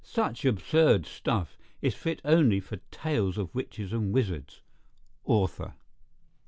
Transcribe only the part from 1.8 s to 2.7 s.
fit only